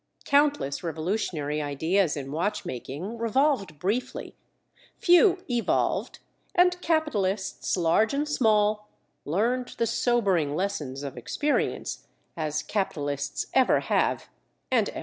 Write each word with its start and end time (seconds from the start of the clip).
Countless 0.25 0.83
revolutionary 0.83 1.61
ideas 1.61 2.17
in 2.17 2.31
watch 2.31 2.65
making 2.65 3.19
revolved 3.19 3.77
briefly—few 3.77 5.37
evolved, 5.47 6.17
and 6.55 6.81
capitalists, 6.81 7.77
large 7.77 8.11
and 8.11 8.27
small, 8.27 8.89
learned 9.25 9.75
the 9.77 9.85
sobering 9.85 10.55
lessons 10.55 11.03
of 11.03 11.17
experience, 11.17 12.07
as 12.35 12.63
capitalists 12.63 13.45
ever 13.53 13.81
have 13.81 14.27
and 14.71 14.89
ever 14.89 14.95
will. 14.95 14.99